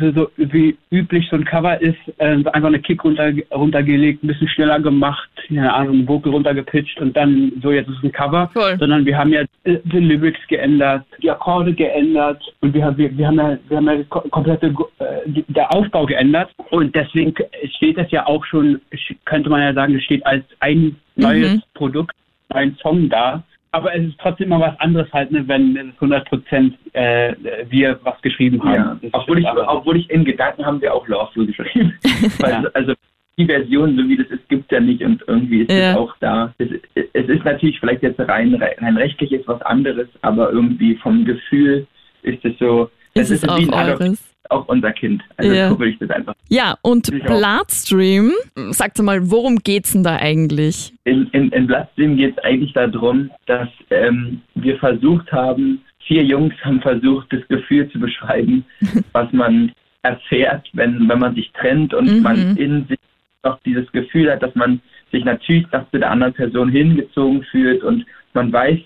so, 0.00 0.10
so 0.12 0.30
wie 0.36 0.76
üblich 0.90 1.28
so 1.30 1.36
ein 1.36 1.44
Cover 1.44 1.80
ist, 1.80 1.96
äh, 2.18 2.32
einfach 2.34 2.64
eine 2.64 2.80
Kick 2.80 3.04
runter, 3.04 3.32
runtergelegt, 3.52 4.22
ein 4.24 4.26
bisschen 4.26 4.48
schneller 4.48 4.80
gemacht, 4.80 5.28
keine 5.46 5.72
Ahnung, 5.72 5.94
einen 5.98 6.08
Vocal 6.08 6.32
runtergepitcht 6.32 7.00
und 7.00 7.16
dann 7.16 7.52
so 7.62 7.70
jetzt 7.70 7.88
ist 7.88 8.02
ein 8.02 8.10
Cover, 8.12 8.50
Voll. 8.52 8.76
sondern 8.78 9.04
wir 9.06 9.16
haben 9.16 9.32
ja 9.32 9.42
äh, 9.64 9.78
die 9.84 9.98
Lyrics 10.00 10.40
geändert, 10.48 11.04
die 11.22 11.30
Akkorde 11.30 11.72
geändert 11.72 12.42
und 12.60 12.74
wir, 12.74 12.84
haben- 12.84 12.96
wir, 12.96 13.16
wir 13.16 13.26
haben 13.28 13.36
ja, 13.36 13.58
wir 13.68 13.76
haben 13.76 13.86
ja 13.86 14.02
komplette 14.04 14.74
äh, 14.98 15.42
der 15.48 15.72
Aufbau 15.72 16.06
geändert 16.06 16.50
und 16.70 16.94
deswegen 16.94 17.32
steht 17.76 17.98
das 17.98 18.10
ja 18.10 18.26
auch 18.26 18.44
schon, 18.44 18.80
könnte 19.26 19.48
man 19.48 19.62
ja 19.62 19.72
sagen, 19.74 19.94
es 19.94 20.02
steht 20.04 20.26
als 20.26 20.44
ein 20.60 20.96
neues 21.16 21.54
Mhm. 21.54 21.62
Produkt, 21.74 22.14
ein 22.50 22.76
Song 22.82 23.08
da. 23.08 23.42
Aber 23.72 23.94
es 23.94 24.06
ist 24.08 24.18
trotzdem 24.18 24.48
mal 24.48 24.60
was 24.60 24.78
anderes 24.80 25.12
halt, 25.12 25.30
ne, 25.30 25.46
wenn 25.46 25.76
es 25.76 25.94
100 25.94 26.28
Prozent 26.28 26.74
äh, 26.94 27.34
wir 27.68 27.98
was 28.02 28.20
geschrieben 28.22 28.62
haben. 28.64 29.00
Ja. 29.02 29.10
Obwohl, 29.12 29.38
ich, 29.38 29.44
ist 29.44 29.50
obwohl 29.66 29.96
ich 29.98 30.10
in 30.10 30.24
Gedanken 30.24 30.64
haben 30.64 30.80
wir 30.80 30.94
auch 30.94 31.06
Lawful 31.08 31.46
geschrieben. 31.46 31.92
Weil, 32.38 32.50
Ja. 32.50 32.64
Also 32.74 32.94
die 33.36 33.46
Version, 33.46 33.96
so 33.96 34.08
wie 34.08 34.16
das 34.16 34.26
ist, 34.28 34.48
gibt 34.48 34.64
es 34.64 34.70
ja 34.70 34.80
nicht 34.80 35.02
und 35.02 35.22
irgendwie 35.26 35.62
ist 35.62 35.70
Ja. 35.70 35.92
es 35.92 35.96
auch 35.96 36.14
da. 36.20 36.52
Es, 36.58 36.68
es 36.94 37.28
ist 37.28 37.44
natürlich 37.44 37.78
vielleicht 37.78 38.02
jetzt 38.02 38.18
rein, 38.20 38.54
rein 38.54 38.96
rechtlich 38.96 39.32
ist 39.32 39.46
was 39.46 39.60
anderes, 39.62 40.08
aber 40.22 40.50
irgendwie 40.50 40.96
vom 40.96 41.24
Gefühl 41.24 41.86
ist 42.22 42.44
es 42.44 42.58
so, 42.58 42.90
Ist 43.14 43.30
das 43.30 43.42
es 43.42 43.48
auch 43.48 43.58
wie 43.58 43.70
ein 43.70 43.90
eures? 43.90 44.27
Auch 44.50 44.66
unser 44.68 44.92
Kind. 44.92 45.22
Also 45.36 45.52
Ja. 45.52 45.68
so 45.70 45.78
würde 45.78 45.92
ich 45.92 45.98
das 45.98 46.10
einfach. 46.10 46.34
Ja, 46.48 46.76
und. 46.82 47.10
Bloodstream, 47.26 48.32
sagt 48.70 49.00
mal, 49.02 49.30
worum 49.30 49.56
geht's 49.58 49.92
denn 49.92 50.02
da 50.02 50.16
eigentlich? 50.16 50.92
In, 51.04 51.26
in, 51.32 51.50
in 51.50 51.66
Bloodstream 51.66 52.16
geht 52.16 52.36
es 52.36 52.44
eigentlich 52.44 52.72
darum, 52.72 53.30
dass 53.46 53.68
ähm, 53.90 54.40
wir 54.54 54.76
versucht 54.78 55.30
haben, 55.32 55.80
vier 56.06 56.22
Jungs 56.24 56.54
haben 56.62 56.80
versucht, 56.80 57.32
das 57.32 57.46
Gefühl 57.48 57.88
zu 57.90 57.98
beschreiben, 57.98 58.64
was 59.12 59.32
man 59.32 59.72
erfährt, 60.02 60.68
wenn, 60.72 61.08
wenn 61.08 61.18
man 61.18 61.34
sich 61.34 61.50
trennt 61.52 61.92
und 61.94 62.06
Mhm. 62.18 62.22
man 62.22 62.56
in 62.56 62.86
sich 62.88 62.98
noch 63.44 63.58
dieses 63.64 63.90
Gefühl 63.92 64.30
hat, 64.30 64.42
dass 64.42 64.54
man 64.54 64.80
sich 65.12 65.24
natürlich 65.24 65.66
noch 65.72 65.90
zu 65.90 65.98
der 65.98 66.10
anderen 66.10 66.34
Person 66.34 66.68
hingezogen 66.68 67.42
fühlt 67.50 67.82
und 67.82 68.04
man 68.34 68.52
weiß, 68.52 68.78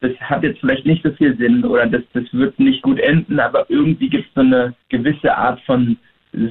das 0.00 0.12
hat 0.20 0.42
jetzt 0.42 0.60
vielleicht 0.60 0.86
nicht 0.86 1.02
so 1.02 1.10
viel 1.12 1.36
Sinn 1.36 1.64
oder 1.64 1.86
das, 1.86 2.02
das 2.12 2.24
wird 2.32 2.58
nicht 2.58 2.82
gut 2.82 2.98
enden, 2.98 3.38
aber 3.38 3.66
irgendwie 3.68 4.08
gibt 4.08 4.28
es 4.28 4.34
so 4.34 4.40
eine 4.40 4.74
gewisse 4.88 5.36
Art 5.36 5.60
von 5.62 5.96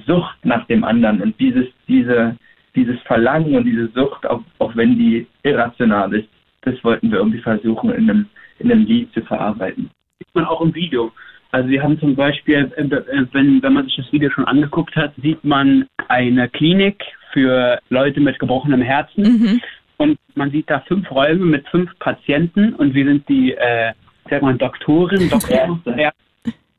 Sucht 0.05 0.43
nach 0.43 0.65
dem 0.67 0.83
anderen 0.83 1.21
und 1.21 1.39
dieses, 1.39 1.65
diese, 1.87 2.35
dieses 2.75 2.99
Verlangen 3.01 3.55
und 3.55 3.65
diese 3.65 3.87
Sucht, 3.89 4.25
auch, 4.27 4.41
auch 4.59 4.75
wenn 4.75 4.97
die 4.97 5.25
irrational 5.43 6.13
ist, 6.13 6.27
das 6.61 6.81
wollten 6.83 7.11
wir 7.11 7.19
irgendwie 7.19 7.39
versuchen 7.39 7.91
in 7.91 8.09
einem, 8.09 8.25
in 8.59 8.71
einem 8.71 8.85
Lied 8.85 9.11
zu 9.13 9.21
verarbeiten. 9.21 9.89
sieht 10.19 10.35
man 10.35 10.45
auch 10.45 10.61
im 10.61 10.75
Video. 10.75 11.11
Also 11.51 11.69
wir 11.69 11.81
haben 11.81 11.99
zum 11.99 12.15
Beispiel, 12.15 12.71
äh, 12.75 12.83
äh, 12.83 13.25
wenn, 13.31 13.63
wenn 13.63 13.73
man 13.73 13.85
sich 13.85 13.95
das 13.95 14.11
Video 14.11 14.29
schon 14.29 14.45
angeguckt 14.45 14.95
hat, 14.95 15.13
sieht 15.21 15.43
man 15.43 15.87
eine 16.09 16.47
Klinik 16.49 17.03
für 17.33 17.79
Leute 17.89 18.19
mit 18.19 18.37
gebrochenem 18.37 18.81
Herzen. 18.81 19.23
Mhm. 19.23 19.61
Und 19.99 20.17
man 20.35 20.49
sieht 20.51 20.69
da 20.69 20.79
fünf 20.81 21.09
Räume 21.11 21.45
mit 21.45 21.67
fünf 21.67 21.91
Patienten 21.99 22.73
und 22.73 22.93
wir 22.93 23.05
sind 23.05 23.27
die, 23.29 23.53
äh, 23.53 23.93
sag 24.29 24.41
mal, 24.41 24.57
Doktorin, 24.57 25.29
Doktor, 25.29 25.97
ja. 25.97 26.11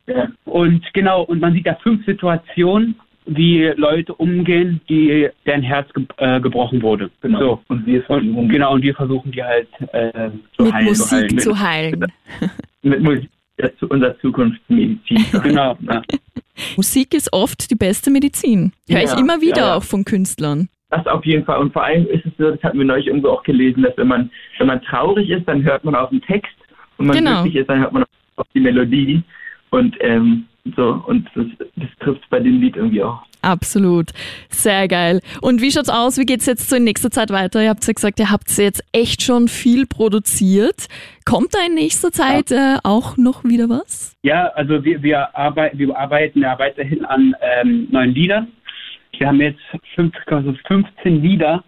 Ja. 0.07 0.29
Und 0.45 0.83
genau, 0.93 1.23
und 1.23 1.41
man 1.41 1.53
sieht 1.53 1.67
da 1.67 1.75
fünf 1.77 2.05
Situationen, 2.05 2.99
wie 3.27 3.65
Leute 3.77 4.15
umgehen, 4.15 4.81
die 4.89 5.29
deren 5.47 5.63
Herz 5.63 5.93
ge 5.93 6.05
äh, 6.17 6.41
gebrochen 6.41 6.83
wurde. 6.83 7.11
Genau. 7.21 7.39
So. 7.39 7.63
Und 7.69 7.87
wir 7.87 8.03
versuchen 8.03 8.35
Und, 8.35 8.49
genau, 8.49 8.75
und 8.75 8.83
wir 8.83 8.95
versuchen 8.95 9.31
die 9.31 9.45
halt 9.45 9.69
äh, 9.93 10.31
zu 10.57 10.65
Mit 10.65 10.73
heilen. 10.73 10.87
Musik 10.89 11.31
zu 11.31 11.51
zu 11.51 11.61
heilen. 11.61 12.07
mit 12.83 13.01
Musik 13.01 13.31
das 13.59 13.73
ist 13.73 13.83
unser 13.83 14.19
Zukunftsmedizin. 14.21 15.25
Genau, 15.43 15.77
ja. 15.83 16.03
Musik 16.77 17.13
ist 17.15 17.33
oft 17.33 17.71
die 17.71 17.75
beste 17.75 18.11
Medizin. 18.11 18.73
Höre 18.89 19.03
ich 19.03 19.11
Ja, 19.11 19.19
immer 19.19 19.43
wieder 19.43 19.59
ja, 19.59 19.67
ja. 19.69 19.75
auch 19.77 19.83
von 19.83 20.05
Künstlern. 20.05 20.69
Das 20.91 21.07
auf 21.07 21.25
jeden 21.25 21.45
Fall. 21.45 21.59
Und 21.59 21.73
vor 21.73 21.85
allem 21.85 22.07
ist 22.09 22.27
es 22.27 22.33
so, 22.37 22.51
das 22.51 22.63
hatten 22.63 22.79
wir 22.79 22.85
neulich 22.85 23.07
irgendwo 23.07 23.29
auch 23.31 23.43
gelesen, 23.45 23.83
dass 23.83 23.97
wenn 23.97 24.09
man, 24.09 24.31
wenn 24.59 24.67
man 24.67 24.83
traurig 24.83 25.31
ist, 25.31 25.47
dann 25.47 25.63
hört 25.63 25.85
man 25.85 25.95
auf 25.95 26.11
den 26.11 26.21
Text 26.23 26.53
und 26.99 27.09
wenn 27.09 27.15
man 27.15 27.17
Genau. 27.25 27.43
glücklich 27.43 27.63
ist, 27.63 27.69
dann 27.71 27.81
hört 27.81 27.93
man 27.93 28.05
auf 28.37 28.47
die 28.55 28.61
Melodie. 28.61 29.23
Und 29.71 29.97
ähm, 30.01 30.47
so, 30.77 31.03
und 31.07 31.29
das, 31.35 31.47
das 31.77 31.89
trifft 32.01 32.29
bei 32.29 32.41
dem 32.41 32.61
Lied 32.61 32.77
irgendwie 32.77 33.03
auch. 33.03 33.23
Absolut. 33.43 34.11
Sehr 34.51 34.87
geil. 34.87 35.21
Und 35.41 35.63
wie 35.63 35.71
schaut's 35.71 35.89
aus? 35.89 36.19
Wie 36.19 36.27
geht's 36.27 36.45
jetzt 36.45 36.69
so 36.69 36.77
in 36.77 36.85
nächster 36.85 37.11
Zeit 37.11 37.31
weiter? 37.31 37.63
Ihr 37.63 37.71
habt 37.71 37.87
ja 37.87 37.93
gesagt, 37.95 38.19
ihr 38.21 38.31
habt 38.31 38.51
jetzt 38.59 38.85
echt 38.93 39.23
schon 39.23 39.49
viel 39.49 39.87
produziert. 39.87 40.89
Kommt 41.25 41.55
da 41.55 41.59
in 41.67 41.75
nächster 41.75 42.13
Zeit 42.13 42.51
äh, 42.51 42.77
auch 42.85 43.17
noch 43.17 43.45
wieder 43.45 43.71
was? 43.71 44.15
Ja, 44.23 44.49
also 44.49 44.85
wir, 44.85 45.03
wir, 45.03 45.35
arbeiten, 45.35 45.79
wir 45.79 45.97
arbeiten 45.97 46.41
ja 46.43 46.59
weiterhin 46.59 47.05
an 47.07 47.35
ähm, 47.41 47.89
neuen 47.91 48.13
Liedern. 48.15 48.49
Wir 49.21 49.29
haben 49.29 49.41
jetzt 49.41 49.61
fünf, 49.95 50.15
also 50.27 50.55
15 50.67 51.23
Lieder 51.23 51.63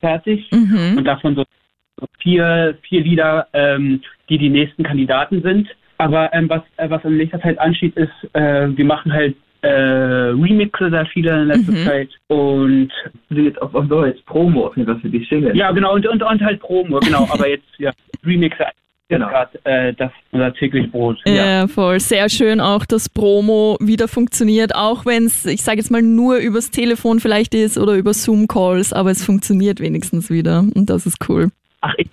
fertig 0.00 0.50
Mhm. 0.52 0.98
und 0.98 1.04
davon 1.04 1.36
so 1.36 1.44
vier, 2.18 2.76
vier 2.82 3.00
Lieder, 3.02 3.46
ähm, 3.52 4.02
die 4.28 4.38
die 4.38 4.48
nächsten 4.50 4.82
Kandidaten 4.82 5.40
sind. 5.40 5.68
Aber 5.98 6.34
ähm, 6.34 6.48
was, 6.50 6.62
äh, 6.78 6.90
was 6.90 7.04
in 7.04 7.16
nächster 7.16 7.40
Zeit 7.40 7.58
ansteht, 7.60 7.96
ist, 7.96 8.10
äh, 8.34 8.76
wir 8.76 8.84
machen 8.84 9.12
halt 9.12 9.36
äh, 9.62 9.68
Remixe 9.68 10.90
sehr 10.90 11.06
viele 11.06 11.42
in 11.42 11.46
letzter 11.48 11.72
Mhm. 11.72 11.84
Zeit 11.86 12.08
und 12.26 12.90
Also 13.30 13.42
jetzt 13.42 13.62
auf, 13.62 13.72
auf 13.74 13.86
Deutsch, 13.88 14.20
Promo 14.26 14.66
auf 14.66 14.76
jeden 14.76 14.88
Fall 14.90 15.00
für 15.00 15.08
die 15.08 15.24
Single. 15.26 15.56
ja 15.56 15.70
genau 15.70 15.94
und, 15.94 16.06
und, 16.08 16.22
und 16.22 16.42
halt 16.42 16.60
Promo, 16.60 16.98
genau, 17.00 17.26
aber 17.32 17.48
jetzt 17.48 17.68
ja 17.78 17.92
Remixe 18.24 18.66
Genau. 19.08 19.28
gerade 19.28 19.64
äh, 19.64 19.94
das 19.94 20.10
unser 20.32 20.52
täglich 20.54 20.90
Brot. 20.90 21.18
Ja. 21.26 21.68
voll. 21.68 22.00
Sehr 22.00 22.28
schön 22.28 22.60
auch, 22.60 22.84
dass 22.84 23.08
Promo 23.08 23.76
wieder 23.80 24.08
funktioniert, 24.08 24.74
auch 24.74 25.06
wenn 25.06 25.26
es, 25.26 25.46
ich 25.46 25.62
sage 25.62 25.78
jetzt 25.78 25.90
mal, 25.90 26.02
nur 26.02 26.38
übers 26.38 26.72
Telefon 26.72 27.20
vielleicht 27.20 27.54
ist 27.54 27.78
oder 27.78 27.94
über 27.94 28.12
Zoom-Calls, 28.12 28.92
aber 28.92 29.12
es 29.12 29.24
funktioniert 29.24 29.78
wenigstens 29.78 30.28
wieder 30.28 30.64
und 30.74 30.90
das 30.90 31.06
ist 31.06 31.28
cool. 31.28 31.50
Ach, 31.82 31.94
ich, 31.98 32.08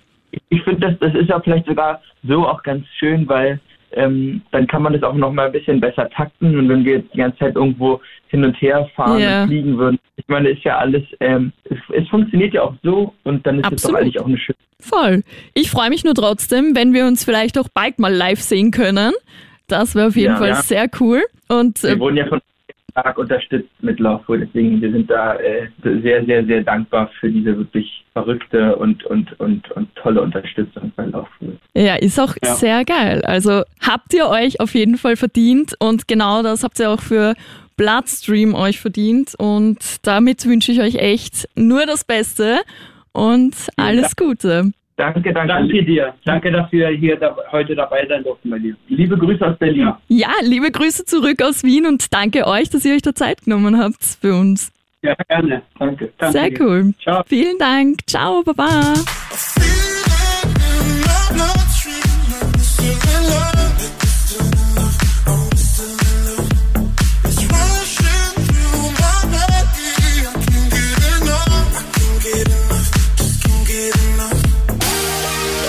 ich 0.50 0.62
finde, 0.62 0.88
das, 0.88 0.98
das 1.00 1.20
ist 1.20 1.28
ja 1.28 1.40
vielleicht 1.40 1.66
sogar 1.66 2.00
so 2.22 2.46
auch 2.46 2.62
ganz 2.62 2.86
schön, 2.98 3.26
weil 3.28 3.58
ähm, 3.96 4.42
dann 4.52 4.66
kann 4.66 4.82
man 4.82 4.92
das 4.92 5.02
auch 5.02 5.14
noch 5.14 5.32
mal 5.32 5.46
ein 5.46 5.52
bisschen 5.52 5.80
besser 5.80 6.08
takten. 6.10 6.58
Und 6.58 6.68
wenn 6.68 6.84
wir 6.84 6.98
jetzt 6.98 7.12
die 7.14 7.18
ganze 7.18 7.38
Zeit 7.38 7.54
irgendwo 7.56 8.00
hin 8.28 8.44
und 8.44 8.54
her 8.60 8.88
fahren 8.94 9.20
Ja. 9.20 9.42
und 9.42 9.48
fliegen 9.48 9.78
würden, 9.78 9.98
ich 10.16 10.28
meine, 10.28 10.50
ist 10.50 10.62
ja 10.64 10.78
alles, 10.78 11.02
ähm, 11.20 11.52
es, 11.64 11.78
es 11.92 12.08
funktioniert 12.08 12.54
ja 12.54 12.62
auch 12.62 12.74
so 12.82 13.14
und 13.24 13.46
dann 13.46 13.60
ist 13.60 13.72
es 13.72 13.82
doch 13.82 13.94
eigentlich 13.94 14.20
auch 14.20 14.26
eine 14.26 14.38
schöne 14.38 14.56
Voll. 14.80 15.22
Ich 15.54 15.70
freue 15.70 15.88
mich 15.88 16.04
nur 16.04 16.14
trotzdem, 16.14 16.76
wenn 16.76 16.92
wir 16.92 17.06
uns 17.06 17.24
vielleicht 17.24 17.58
auch 17.58 17.68
bald 17.72 17.98
mal 17.98 18.12
live 18.12 18.40
sehen 18.40 18.70
können. 18.70 19.12
Das 19.66 19.94
wäre 19.94 20.08
auf 20.08 20.16
jeden 20.16 20.34
Ja, 20.34 20.38
Fall 20.38 20.48
ja. 20.48 20.54
sehr 20.56 20.86
cool. 21.00 21.22
Und 21.48 21.82
äh, 21.84 21.88
Wir 21.90 22.00
wurden 22.00 22.16
ja 22.18 22.26
von 22.26 22.40
stark 22.90 23.18
unterstützt 23.18 23.70
mit 23.80 23.98
Laufruhe, 23.98 24.38
deswegen 24.40 24.80
wir 24.80 24.92
sind 24.92 25.10
da 25.10 25.34
äh, 25.36 25.68
sehr, 25.82 26.24
sehr, 26.26 26.44
sehr 26.44 26.62
dankbar 26.62 27.10
für 27.18 27.30
diese 27.30 27.56
wirklich 27.56 28.03
verrückte 28.14 28.76
und, 28.76 29.04
und, 29.04 29.38
und, 29.40 29.70
und 29.72 29.94
tolle 29.96 30.22
Unterstützung 30.22 30.92
bei 30.96 31.04
Laufruhe. 31.04 31.56
Ja, 31.74 31.96
ist 31.96 32.18
auch 32.18 32.34
Ja. 32.42 32.54
sehr 32.54 32.84
geil. 32.84 33.22
Also 33.24 33.62
habt 33.86 34.14
ihr 34.14 34.28
euch 34.28 34.60
auf 34.60 34.74
jeden 34.74 34.96
Fall 34.96 35.16
verdient 35.16 35.74
und 35.80 36.08
genau 36.08 36.42
das 36.42 36.62
habt 36.62 36.78
ihr 36.78 36.90
auch 36.90 37.00
für 37.00 37.34
Bloodstream 37.76 38.54
euch 38.54 38.78
verdient 38.80 39.34
und 39.36 39.78
damit 40.06 40.46
wünsche 40.46 40.70
ich 40.70 40.80
euch 40.80 40.94
echt 40.94 41.48
nur 41.56 41.86
das 41.86 42.04
Beste 42.04 42.60
und 43.12 43.54
alles 43.76 44.14
Gute. 44.16 44.70
Danke, 44.96 45.32
danke. 45.32 45.48
Danke 45.48 45.84
dir. 45.84 46.14
Danke, 46.24 46.52
dass 46.52 46.70
wir 46.70 46.86
hier 46.90 47.16
da, 47.16 47.36
heute 47.50 47.74
dabei 47.74 48.06
sein 48.08 48.22
durften 48.22 48.48
bei 48.48 48.60
dir. 48.60 48.76
Liebe 48.86 49.18
Grüße 49.18 49.44
aus 49.44 49.58
Berlin. 49.58 49.92
Ja, 50.06 50.28
liebe 50.42 50.70
Grüße 50.70 51.04
zurück 51.04 51.42
aus 51.42 51.64
Wien 51.64 51.84
und 51.86 52.14
danke 52.14 52.46
euch, 52.46 52.70
dass 52.70 52.84
ihr 52.84 52.94
euch 52.94 53.02
da 53.02 53.12
Zeit 53.12 53.42
genommen 53.42 53.76
habt 53.76 54.04
für 54.20 54.34
uns. 54.36 54.70
Ja, 55.04 55.14
gerne. 55.28 55.62
Danke. 55.78 56.12
Danke 56.16 56.32
Sehr 56.32 56.48
dir. 56.48 56.60
cool. 56.60 56.94
Ciao. 57.02 57.22
Vielen 57.26 57.58
Dank. 57.58 57.98
Ciao, 58.06 58.42
Baba. 58.42 58.94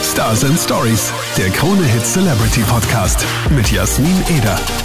Stars 0.01 0.45
and 0.45 0.57
Stories, 0.57 1.11
der 1.37 1.49
Krone 1.49 1.83
Hit 1.83 2.05
Celebrity 2.05 2.61
Podcast 2.61 3.25
mit 3.49 3.69
Jasmin 3.69 4.23
Eder. 4.29 4.84